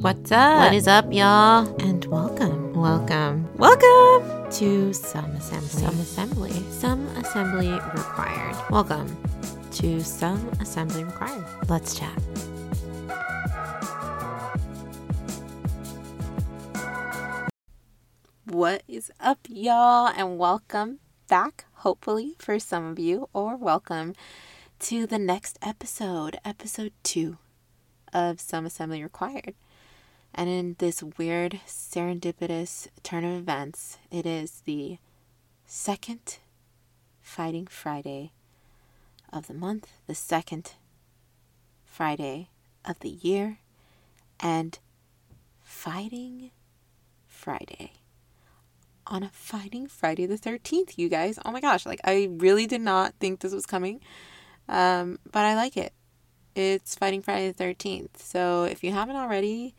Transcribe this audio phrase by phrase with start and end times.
[0.00, 0.60] What's up?
[0.60, 1.66] What is up, y'all?
[1.80, 2.72] And welcome.
[2.72, 3.52] Welcome.
[3.56, 5.68] Welcome to Some Assembly.
[5.68, 6.52] Some assembly.
[6.70, 8.54] Some Assembly Required.
[8.70, 9.16] Welcome.
[9.72, 11.44] To Some Assembly Required.
[11.68, 12.16] Let's chat.
[18.44, 20.12] What is up, y'all?
[20.16, 24.14] And welcome back, hopefully, for some of you, or welcome
[24.78, 27.38] to the next episode, episode two
[28.12, 29.54] of Some Assembly Required.
[30.38, 34.98] And in this weird, serendipitous turn of events, it is the
[35.66, 36.38] second
[37.20, 38.30] Fighting Friday
[39.32, 40.74] of the month, the second
[41.84, 42.50] Friday
[42.84, 43.58] of the year,
[44.38, 44.78] and
[45.60, 46.52] Fighting
[47.26, 47.94] Friday.
[49.08, 51.40] On a Fighting Friday the 13th, you guys.
[51.44, 54.00] Oh my gosh, like I really did not think this was coming.
[54.68, 55.92] Um, but I like it.
[56.54, 58.18] It's Fighting Friday the 13th.
[58.18, 59.74] So if you haven't already,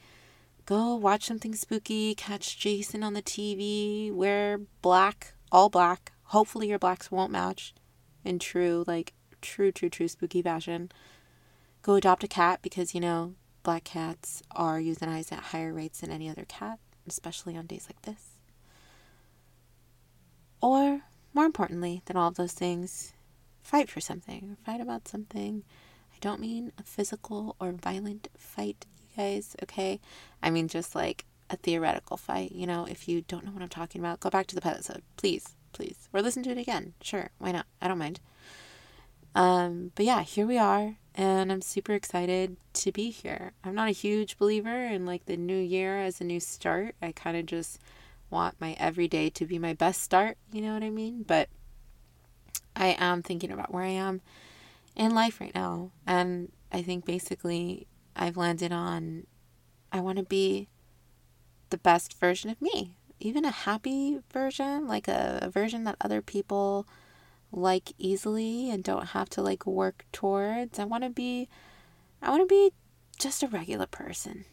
[0.69, 6.11] go watch something spooky, catch Jason on the TV, wear black, all black.
[6.25, 7.73] Hopefully your blacks won't match
[8.23, 10.91] in true, like, true, true, true spooky fashion.
[11.81, 16.11] Go adopt a cat because, you know, black cats are euthanized at higher rates than
[16.11, 18.37] any other cat, especially on days like this.
[20.61, 21.01] Or,
[21.33, 23.13] more importantly than all of those things,
[23.63, 25.63] fight for something, fight about something.
[26.13, 29.99] I don't mean a physical or violent fight, guys, okay?
[30.41, 32.51] I mean just like a theoretical fight.
[32.51, 35.01] You know, if you don't know what I'm talking about, go back to the episode,
[35.17, 36.93] please, please, or listen to it again.
[37.01, 37.65] Sure, why not?
[37.81, 38.19] I don't mind.
[39.35, 43.53] Um, but yeah, here we are, and I'm super excited to be here.
[43.63, 46.95] I'm not a huge believer in like the new year as a new start.
[47.01, 47.79] I kind of just
[48.29, 51.23] want my everyday to be my best start, you know what I mean?
[51.23, 51.49] But
[52.75, 54.21] I am thinking about where I am
[54.95, 55.91] in life right now.
[56.05, 57.87] And I think basically
[58.19, 59.25] I've landed on
[59.91, 60.67] I want to be
[61.71, 66.21] the best version of me, even a happy version, like a, a version that other
[66.21, 66.87] people
[67.51, 70.77] like easily and don't have to like work towards.
[70.77, 71.47] I want to be
[72.21, 72.73] I want to be
[73.17, 74.45] just a regular person.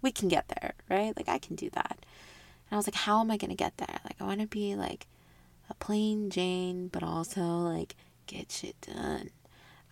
[0.00, 1.16] We can get there, right?
[1.16, 1.96] Like I can do that.
[2.00, 4.00] And I was like, how am I going to get there?
[4.04, 5.06] Like I want to be like
[5.70, 7.96] a plain Jane, but also like
[8.26, 9.30] get shit done.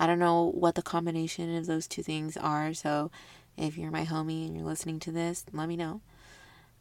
[0.01, 3.11] I don't know what the combination of those two things are, so
[3.59, 6.01] if you're my homie and you're listening to this, let me know.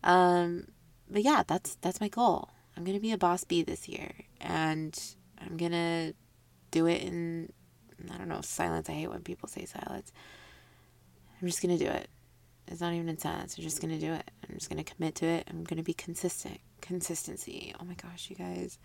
[0.06, 0.69] Um,
[1.12, 2.50] but yeah, that's that's my goal.
[2.78, 4.97] I'm gonna be a boss bee this year, and
[5.38, 6.13] I'm gonna
[6.72, 7.52] do it in
[8.09, 8.90] I don't know silence.
[8.90, 10.13] I hate when people say silence.
[11.41, 12.09] I'm just gonna do it.
[12.69, 13.58] It's not even in silence.
[13.58, 14.31] I'm just gonna do it.
[14.47, 15.47] I'm just gonna commit to it.
[15.50, 16.62] I'm gonna be consistent.
[16.79, 17.75] Consistency.
[17.81, 18.79] Oh my gosh, you guys.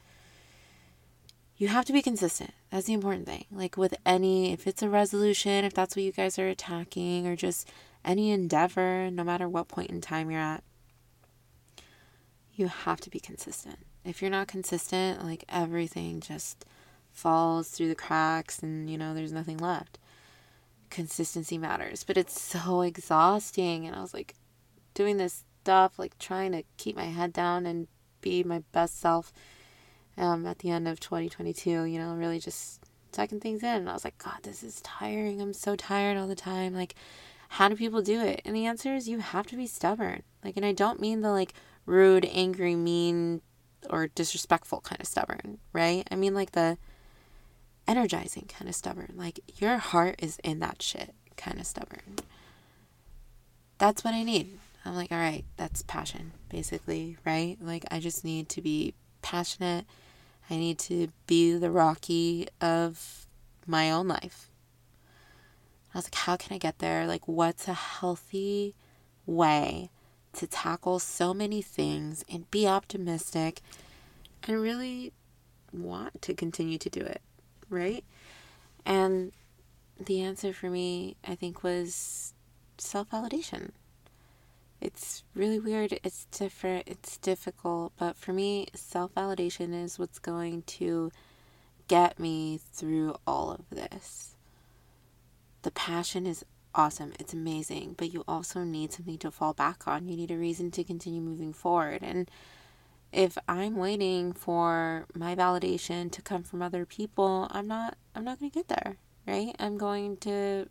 [1.57, 2.53] You have to be consistent.
[2.71, 3.45] That's the important thing.
[3.51, 7.37] Like with any, if it's a resolution, if that's what you guys are attacking, or
[7.37, 7.69] just
[8.05, 10.65] any endeavor, no matter what point in time you're at,
[12.55, 13.79] you have to be consistent.
[14.05, 16.65] If you're not consistent, like everything just
[17.13, 19.99] falls through the cracks and, you know, there's nothing left.
[20.91, 23.87] Consistency matters, but it's so exhausting.
[23.87, 24.35] And I was like
[24.93, 27.87] doing this stuff, like trying to keep my head down and
[28.21, 29.33] be my best self
[30.17, 32.81] um, at the end of 2022, you know, really just
[33.13, 33.69] taking things in.
[33.69, 35.41] And I was like, God, this is tiring.
[35.41, 36.75] I'm so tired all the time.
[36.75, 36.95] Like,
[37.49, 38.43] how do people do it?
[38.45, 40.23] And the answer is you have to be stubborn.
[40.45, 41.55] Like, and I don't mean the like
[41.87, 43.43] rude, angry, mean,
[43.91, 46.07] or disrespectful kind of stubborn, right?
[46.11, 46.79] I mean like the
[47.87, 49.15] energizing kind of stubborn.
[49.17, 52.17] Like, your heart is in that shit kind of stubborn.
[53.79, 54.59] That's what I need.
[54.85, 57.57] I'm like, all right, that's passion, basically, right?
[57.61, 59.87] Like, I just need to be passionate.
[60.51, 63.27] I need to be the Rocky of
[63.67, 64.51] my own life.
[65.95, 67.07] I was like, how can I get there?
[67.07, 68.75] Like, what's a healthy
[69.27, 69.91] way
[70.35, 73.61] to tackle so many things and be optimistic
[74.43, 75.13] and really
[75.73, 77.23] want to continue to do it,
[77.71, 78.05] right?
[78.85, 79.33] And
[79.99, 82.35] the answer for me, I think, was
[82.77, 83.71] self validation.
[84.85, 85.99] It's really weird.
[86.05, 86.87] It's different.
[86.87, 87.95] It's difficult.
[87.99, 91.11] But for me, self validation is what's going to
[91.89, 94.37] get me through all of this.
[95.63, 96.45] The passion is
[96.75, 97.15] awesome.
[97.19, 97.95] It's amazing.
[97.97, 100.07] But you also need something to fall back on.
[100.07, 102.01] You need a reason to continue moving forward.
[102.03, 102.31] And
[103.11, 108.39] if I'm waiting for my validation to come from other people, I'm not I'm not
[108.39, 108.97] going to get there,
[109.27, 109.57] right?
[109.59, 110.69] I'm going to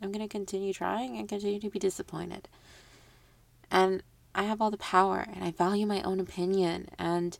[0.00, 2.48] I'm going to continue trying and continue to be disappointed.
[3.70, 4.02] And
[4.34, 7.38] I have all the power and I value my own opinion and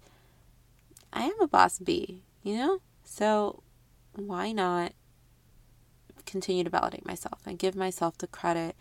[1.13, 2.81] I am a boss bee, you know?
[3.05, 3.63] So
[4.15, 4.93] why not
[6.27, 8.77] continue to validate myself and give myself the credit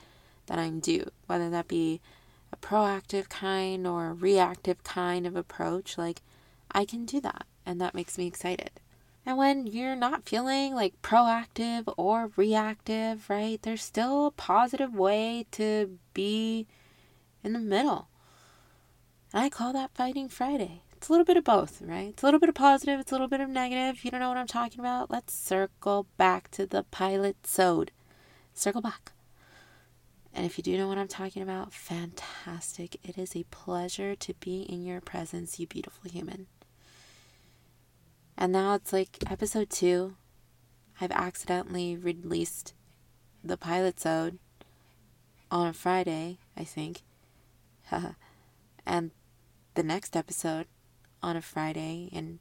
[0.48, 2.02] that I'm due, whether that be
[2.52, 5.98] a proactive kind or a reactive kind of approach.
[5.98, 6.22] Like,
[6.72, 8.72] I can do that, and that makes me excited.
[9.26, 15.46] And when you're not feeling like proactive or reactive, right, there's still a positive way
[15.52, 16.66] to be
[17.44, 18.08] in the middle.
[19.34, 20.84] And I call that Fighting Friday.
[20.96, 22.10] It's a little bit of both, right?
[22.10, 23.96] It's a little bit of positive, it's a little bit of negative.
[23.96, 27.92] If you don't know what I'm talking about, let's circle back to the pilot sode.
[28.54, 29.12] Circle back.
[30.34, 32.98] And if you do know what I'm talking about, fantastic.
[33.04, 36.48] It is a pleasure to be in your presence, you beautiful human.
[38.38, 40.16] And now it's like episode two.
[41.02, 42.74] I've accidentally released
[43.44, 44.40] the pilot sode
[45.50, 47.02] on a Friday, I think.
[48.86, 49.12] and
[49.76, 50.68] the next episode
[51.22, 52.40] on a Friday, and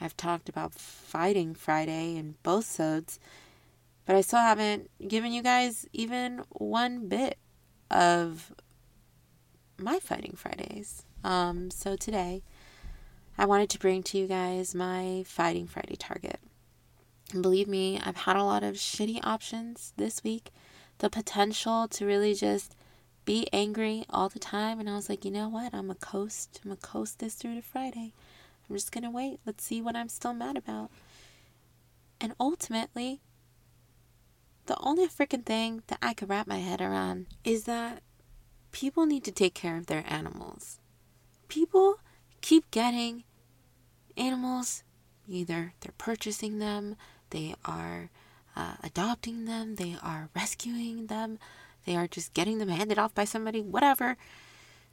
[0.00, 3.18] I've talked about fighting Friday in both sods,
[4.06, 7.38] but I still haven't given you guys even one bit
[7.90, 8.52] of
[9.78, 11.04] my fighting Fridays.
[11.24, 12.42] Um, so today,
[13.36, 16.40] I wanted to bring to you guys my Fighting Friday target.
[17.32, 20.50] And believe me, I've had a lot of shitty options this week.
[20.98, 22.74] The potential to really just
[23.28, 24.80] be angry all the time.
[24.80, 25.74] And I was like, you know what?
[25.74, 26.62] I'm a coast.
[26.64, 28.14] I'm a coast this through to Friday.
[28.68, 29.38] I'm just going to wait.
[29.44, 30.90] Let's see what I'm still mad about.
[32.22, 33.20] And ultimately,
[34.64, 38.02] the only freaking thing that I could wrap my head around is that
[38.72, 40.78] people need to take care of their animals.
[41.48, 41.96] People
[42.40, 43.24] keep getting
[44.16, 44.84] animals,
[45.28, 46.96] either they're purchasing them,
[47.28, 48.08] they are
[48.56, 51.38] uh, adopting them, they are rescuing them,
[51.88, 54.18] they are just getting them handed off by somebody, whatever.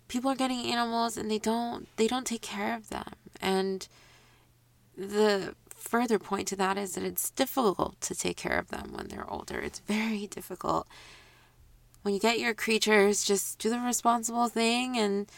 [0.08, 3.14] People are getting animals and they don't they don't take care of them.
[3.42, 3.86] And
[4.98, 9.10] the further point to that is that it's difficult to take care of them when
[9.10, 9.60] they're older.
[9.60, 10.88] It's very difficult.
[12.04, 15.30] When you get your creatures, just do the responsible thing and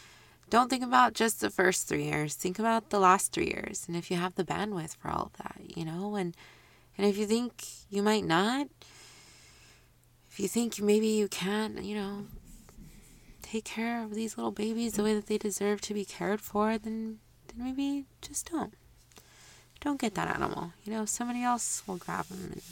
[0.50, 2.34] don't think about just the first three years.
[2.34, 3.84] Think about the last three years.
[3.88, 6.36] And if you have the bandwidth for all of that, you know, and
[6.96, 8.68] and if you think you might not,
[10.38, 12.26] if you think maybe you can't, you know,
[13.42, 16.78] take care of these little babies the way that they deserve to be cared for,
[16.78, 17.18] then
[17.48, 18.72] then maybe just don't.
[19.80, 20.74] Don't get that animal.
[20.84, 22.62] You know, somebody else will grab them and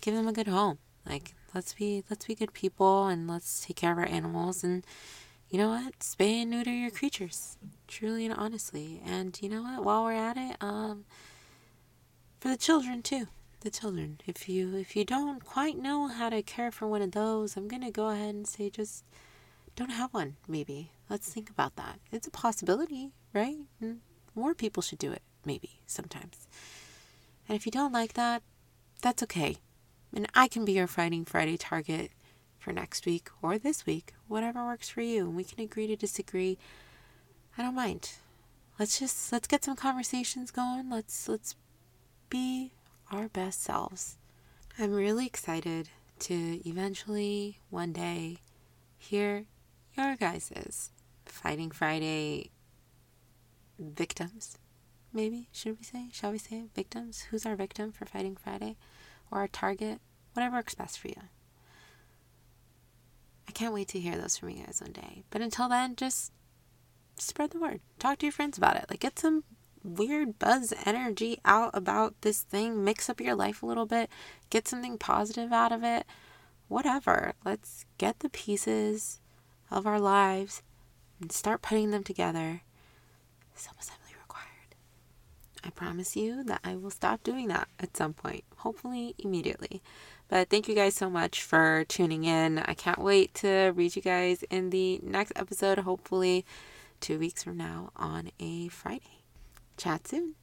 [0.00, 0.78] give them a good home.
[1.04, 4.86] Like let's be let's be good people and let's take care of our animals and
[5.50, 5.98] you know what?
[5.98, 7.56] Spay and neuter your creatures.
[7.88, 9.02] Truly and honestly.
[9.04, 9.84] And you know what?
[9.84, 11.04] While we're at it, um
[12.38, 13.26] for the children too
[13.62, 14.20] the children.
[14.26, 17.68] If you if you don't quite know how to care for one of those, I'm
[17.68, 19.04] gonna go ahead and say just
[19.76, 20.36] don't have one.
[20.46, 21.98] Maybe let's think about that.
[22.10, 23.58] It's a possibility, right?
[23.80, 24.00] And
[24.34, 25.22] more people should do it.
[25.44, 26.46] Maybe sometimes.
[27.48, 28.42] And if you don't like that,
[29.00, 29.56] that's okay.
[30.14, 32.10] And I can be your Fighting Friday target
[32.58, 35.26] for next week or this week, whatever works for you.
[35.26, 36.58] And we can agree to disagree.
[37.56, 38.12] I don't mind.
[38.78, 40.90] Let's just let's get some conversations going.
[40.90, 41.54] Let's let's
[42.28, 42.72] be
[43.12, 44.16] our best selves.
[44.78, 48.38] I'm really excited to eventually one day
[48.98, 49.44] hear
[49.96, 50.90] your guys's
[51.26, 52.50] Fighting Friday
[53.78, 54.58] victims.
[55.12, 56.08] Maybe should we say?
[56.12, 57.26] Shall we say victims?
[57.30, 58.76] Who's our victim for Fighting Friday,
[59.30, 60.00] or our target?
[60.32, 61.22] Whatever works best for you.
[63.46, 65.24] I can't wait to hear those from you guys one day.
[65.30, 66.32] But until then, just
[67.18, 67.80] spread the word.
[67.98, 68.86] Talk to your friends about it.
[68.88, 69.44] Like get some
[69.84, 74.10] weird buzz energy out about this thing, mix up your life a little bit,
[74.50, 76.06] get something positive out of it,
[76.68, 77.34] whatever.
[77.44, 79.20] Let's get the pieces
[79.70, 80.62] of our lives
[81.20, 82.62] and start putting them together.
[83.54, 84.74] Some assembly required.
[85.62, 89.82] I promise you that I will stop doing that at some point, hopefully immediately.
[90.28, 92.58] But thank you guys so much for tuning in.
[92.58, 96.46] I can't wait to read you guys in the next episode, hopefully
[97.00, 99.21] two weeks from now on a Friday.
[99.76, 100.34] Chat soon.